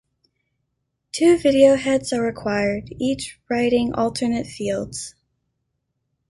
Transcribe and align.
Two 1.11 1.37
video 1.37 1.75
heads 1.75 2.11
are 2.11 2.23
required, 2.23 2.91
each 2.97 3.39
writing 3.47 3.93
alternate 3.93 4.47
fields. 4.47 5.13